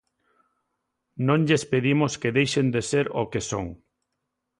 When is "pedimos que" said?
1.71-2.35